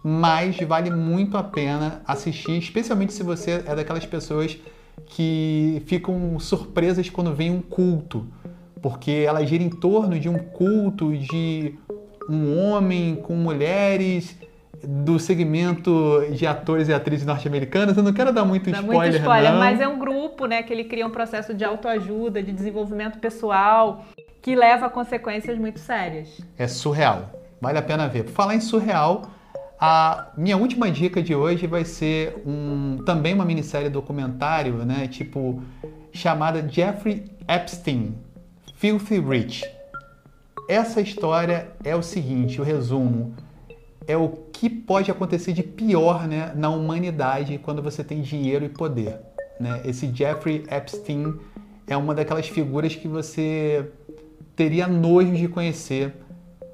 Mas 0.00 0.56
vale 0.60 0.88
muito 0.88 1.36
a 1.36 1.42
pena 1.42 2.00
assistir, 2.06 2.56
especialmente 2.56 3.12
se 3.12 3.24
você 3.24 3.64
é 3.66 3.74
daquelas 3.74 4.06
pessoas 4.06 4.56
que 5.06 5.82
ficam 5.86 6.38
surpresas 6.38 7.10
quando 7.10 7.34
vem 7.34 7.50
um 7.50 7.60
culto, 7.60 8.28
porque 8.80 9.24
ela 9.26 9.44
gira 9.44 9.64
em 9.64 9.70
torno 9.70 10.20
de 10.20 10.28
um 10.28 10.38
culto 10.38 11.16
de 11.16 11.76
um 12.28 12.58
homem 12.58 13.16
com 13.16 13.34
mulheres 13.34 14.36
do 14.82 15.18
segmento 15.18 16.24
de 16.32 16.46
atores 16.46 16.88
e 16.88 16.92
atrizes 16.92 17.26
norte-americanas. 17.26 17.96
Eu 17.96 18.02
não 18.02 18.12
quero 18.12 18.32
dar 18.32 18.44
muito 18.44 18.70
Dá 18.70 18.78
spoiler, 18.78 19.10
muito 19.10 19.20
spoiler, 19.20 19.52
não. 19.52 19.58
mas 19.58 19.80
é 19.80 19.88
um 19.88 19.98
grupo, 19.98 20.46
né, 20.46 20.62
que 20.62 20.72
ele 20.72 20.84
cria 20.84 21.06
um 21.06 21.10
processo 21.10 21.52
de 21.52 21.64
autoajuda, 21.64 22.42
de 22.42 22.52
desenvolvimento 22.52 23.18
pessoal, 23.18 24.04
que 24.40 24.54
leva 24.54 24.86
a 24.86 24.90
consequências 24.90 25.58
muito 25.58 25.80
sérias. 25.80 26.40
É 26.56 26.68
surreal. 26.68 27.30
Vale 27.60 27.78
a 27.78 27.82
pena 27.82 28.08
ver. 28.08 28.24
Por 28.24 28.32
falar 28.32 28.54
em 28.54 28.60
surreal, 28.60 29.22
a 29.80 30.28
minha 30.36 30.56
última 30.56 30.90
dica 30.90 31.22
de 31.22 31.34
hoje 31.34 31.66
vai 31.66 31.84
ser 31.84 32.40
um, 32.46 32.98
também 33.04 33.34
uma 33.34 33.44
minissérie 33.44 33.88
documentário, 33.88 34.84
né? 34.84 35.08
Tipo, 35.08 35.60
chamada 36.12 36.66
Jeffrey 36.68 37.24
Epstein, 37.48 38.16
Filthy 38.74 39.18
Rich. 39.18 39.77
Essa 40.68 41.00
história 41.00 41.68
é 41.82 41.96
o 41.96 42.02
seguinte, 42.02 42.60
o 42.60 42.64
resumo 42.64 43.34
é 44.06 44.18
o 44.18 44.28
que 44.52 44.68
pode 44.68 45.10
acontecer 45.10 45.54
de 45.54 45.62
pior 45.62 46.28
né, 46.28 46.52
na 46.54 46.68
humanidade 46.68 47.56
quando 47.56 47.82
você 47.82 48.04
tem 48.04 48.20
dinheiro 48.20 48.66
e 48.66 48.68
poder. 48.68 49.18
Né? 49.58 49.80
Esse 49.86 50.14
Jeffrey 50.14 50.64
Epstein 50.70 51.34
é 51.86 51.96
uma 51.96 52.14
daquelas 52.14 52.48
figuras 52.48 52.94
que 52.94 53.08
você 53.08 53.90
teria 54.54 54.86
nojo 54.86 55.34
de 55.34 55.48
conhecer, 55.48 56.14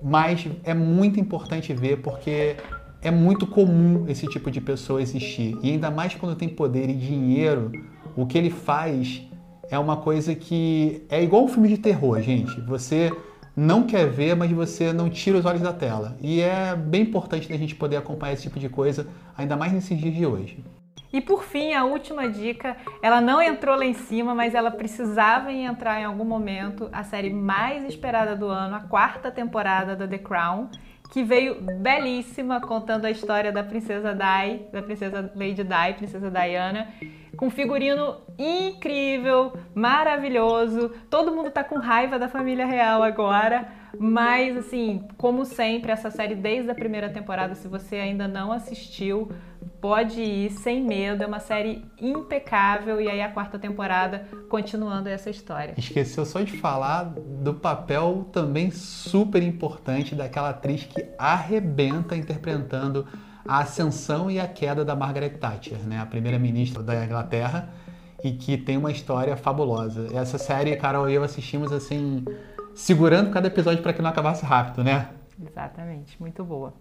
mas 0.03 0.45
é 0.65 0.75
muito 0.75 1.21
importante 1.21 1.73
ver 1.73 1.99
porque 1.99 2.57
é 3.01 3.13
muito 3.13 3.47
comum 3.47 4.07
esse 4.09 4.27
tipo 4.27 4.51
de 4.51 4.61
pessoa 4.61 5.01
existir. 5.01 5.57
E 5.63 5.71
ainda 5.71 5.89
mais 5.89 6.17
quando 6.17 6.35
tem 6.35 6.49
poder 6.49 6.91
e 6.91 6.95
dinheiro, 6.95 7.71
o 8.17 8.27
que 8.27 8.37
ele 8.37 8.51
faz 8.51 9.23
é 9.71 9.79
uma 9.79 9.97
coisa 9.97 10.35
que 10.35 11.05
é 11.09 11.23
igual 11.23 11.45
um 11.45 11.49
filme 11.49 11.69
de 11.69 11.79
terror, 11.79 12.21
gente. 12.21 12.61
Você 12.63 13.13
não 13.57 13.85
quer 13.85 14.09
ver, 14.09 14.35
mas 14.35 14.51
você 14.51 14.93
não 14.93 15.09
tira 15.09 15.39
os 15.39 15.45
olhos 15.45 15.63
da 15.63 15.73
tela. 15.73 16.17
E 16.21 16.41
é 16.41 16.75
bem 16.75 17.03
importante 17.03 17.53
a 17.53 17.57
gente 17.57 17.75
poder 17.75 17.97
acompanhar 17.97 18.33
esse 18.33 18.43
tipo 18.43 18.59
de 18.59 18.69
coisa, 18.69 19.07
ainda 19.37 19.57
mais 19.57 19.73
nesses 19.73 19.97
dias 19.99 20.15
de 20.15 20.27
hoje. 20.27 20.65
E 21.13 21.21
por 21.21 21.45
fim, 21.45 21.75
a 21.75 21.85
última 21.85 22.29
dica, 22.29 22.77
ela 23.01 23.21
não 23.21 23.41
entrou 23.41 23.77
lá 23.77 23.85
em 23.85 23.95
cima, 23.95 24.35
mas 24.35 24.53
ela 24.53 24.73
precisava 24.73 25.53
entrar 25.53 26.01
em 26.01 26.05
algum 26.05 26.25
momento, 26.25 26.89
a 26.93 27.05
série 27.05 27.31
mais 27.31 27.85
esperada 27.85 28.35
do 28.35 28.49
ano, 28.49 28.75
a 28.75 28.81
quarta 28.81 29.31
temporada 29.31 29.95
da 29.95 30.09
The 30.09 30.19
Crown, 30.19 30.69
que 31.14 31.23
veio 31.23 31.59
belíssima 31.61 32.61
contando 32.61 33.04
a 33.04 33.11
história 33.11 33.52
da 33.52 33.62
princesa 33.62 34.12
Di, 34.12 34.64
da 34.73 34.83
princesa 34.83 35.30
Lady 35.37 35.62
Di, 35.62 35.94
princesa 35.97 36.28
Diana, 36.28 36.88
com 37.37 37.49
figurino 37.49 38.16
incrível, 38.37 39.52
maravilhoso. 39.73 40.90
Todo 41.09 41.30
mundo 41.30 41.52
tá 41.52 41.62
com 41.62 41.78
raiva 41.78 42.18
da 42.18 42.26
família 42.26 42.66
real 42.66 43.00
agora, 43.00 43.68
mas 43.99 44.57
assim, 44.57 45.05
como 45.17 45.45
sempre, 45.45 45.93
essa 45.93 46.11
série 46.11 46.35
desde 46.35 46.71
a 46.71 46.75
primeira 46.75 47.09
temporada, 47.09 47.55
se 47.55 47.69
você 47.69 47.97
ainda 47.97 48.27
não 48.27 48.53
assistiu, 48.53 49.31
pode 49.81 50.21
ir 50.21 50.51
sem 50.51 50.83
medo, 50.83 51.23
é 51.23 51.27
uma 51.27 51.41
série 51.41 51.85
impecável 52.01 53.01
e 53.01 53.09
aí 53.09 53.21
a 53.21 53.31
quarta 53.31 53.59
temporada 53.59 54.27
continuando 54.49 55.09
essa 55.09 55.31
história. 55.31 55.75
Esqueceu 55.77 56.25
só 56.25 56.41
de 56.41 56.53
falar 56.53 57.05
do 57.05 57.55
papel 57.55 58.29
também 58.33 58.71
super 58.71 59.42
importante 59.42 60.14
daquela 60.14 60.51
atriz 60.51 60.85
que 60.85 61.05
arrebenta 61.18 62.16
interpretando 62.16 63.07
a 63.47 63.59
ascensão 63.59 64.31
e 64.31 64.40
a 64.40 64.49
queda 64.49 64.85
da 64.85 64.97
Margaret 64.97 65.37
Thatcher, 65.38 65.79
né, 65.87 66.01
a 66.01 66.07
primeira-ministra 66.07 66.83
da 66.83 67.05
Inglaterra, 67.05 67.68
e 68.23 68.33
que 68.33 68.57
tem 68.57 68.79
uma 68.79 68.90
história 68.90 69.37
fabulosa. 69.37 70.09
Essa 70.14 70.38
série, 70.38 70.75
Carol 70.77 71.11
e 71.11 71.14
eu 71.14 71.23
assistimos 71.23 71.71
assim, 71.73 72.25
segurando 72.75 73.31
cada 73.31 73.47
episódio 73.47 73.83
para 73.83 73.93
que 73.93 74.03
não 74.03 74.11
acabasse 74.11 74.45
rápido, 74.45 74.83
né? 74.83 75.09
Exatamente, 75.41 76.21
muito 76.21 76.45
boa. 76.45 76.73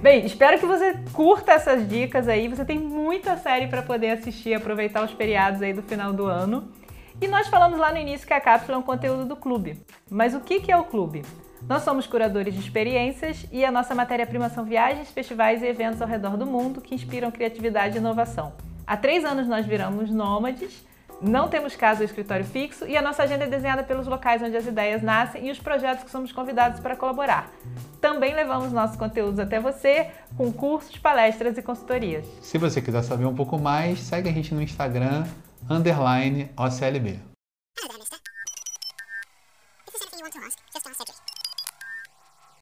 Bem, 0.00 0.26
espero 0.26 0.58
que 0.58 0.66
você 0.66 0.94
curta 1.12 1.52
essas 1.52 1.88
dicas 1.88 2.28
aí. 2.28 2.48
Você 2.48 2.64
tem 2.64 2.78
muita 2.78 3.36
série 3.36 3.66
para 3.66 3.82
poder 3.82 4.10
assistir, 4.10 4.54
aproveitar 4.54 5.02
os 5.02 5.10
feriados 5.12 5.62
aí 5.62 5.72
do 5.72 5.82
final 5.82 6.12
do 6.12 6.26
ano. 6.26 6.68
E 7.20 7.26
nós 7.26 7.48
falamos 7.48 7.78
lá 7.78 7.90
no 7.90 7.98
início 7.98 8.26
que 8.26 8.34
a 8.34 8.40
cápsula 8.40 8.76
é 8.76 8.78
um 8.78 8.82
conteúdo 8.82 9.24
do 9.24 9.34
clube. 9.34 9.82
Mas 10.10 10.34
o 10.34 10.40
que 10.40 10.70
é 10.70 10.76
o 10.76 10.84
clube? 10.84 11.22
Nós 11.66 11.82
somos 11.82 12.06
curadores 12.06 12.54
de 12.54 12.60
experiências 12.60 13.46
e 13.50 13.64
a 13.64 13.72
nossa 13.72 13.94
matéria-prima 13.94 14.50
são 14.50 14.64
viagens, 14.64 15.10
festivais 15.10 15.62
e 15.62 15.66
eventos 15.66 16.02
ao 16.02 16.06
redor 16.06 16.36
do 16.36 16.46
mundo 16.46 16.80
que 16.80 16.94
inspiram 16.94 17.30
criatividade 17.30 17.96
e 17.96 17.98
inovação. 17.98 18.52
Há 18.86 18.96
três 18.96 19.24
anos 19.24 19.48
nós 19.48 19.66
viramos 19.66 20.10
nômades, 20.10 20.86
não 21.20 21.48
temos 21.48 21.74
casa 21.74 22.00
ou 22.00 22.04
escritório 22.04 22.44
fixo 22.44 22.86
e 22.86 22.96
a 22.96 23.02
nossa 23.02 23.24
agenda 23.24 23.44
é 23.44 23.48
desenhada 23.48 23.82
pelos 23.82 24.06
locais 24.06 24.40
onde 24.42 24.56
as 24.56 24.64
ideias 24.64 25.02
nascem 25.02 25.48
e 25.48 25.50
os 25.50 25.58
projetos 25.58 26.04
que 26.04 26.10
somos 26.10 26.30
convidados 26.30 26.78
para 26.78 26.94
colaborar. 26.94 27.50
Também 28.00 28.32
levamos 28.32 28.72
nossos 28.72 28.96
conteúdos 28.96 29.40
até 29.40 29.58
você 29.58 30.10
com 30.36 30.52
cursos, 30.52 30.96
palestras 30.98 31.58
e 31.58 31.62
consultorias. 31.62 32.24
Se 32.40 32.58
você 32.58 32.80
quiser 32.80 33.02
saber 33.02 33.24
um 33.24 33.34
pouco 33.34 33.58
mais, 33.58 33.98
segue 33.98 34.28
a 34.28 34.32
gente 34.32 34.54
no 34.54 34.62
Instagram, 34.62 35.24
underline 35.68 36.48
OCLB. 36.56 37.35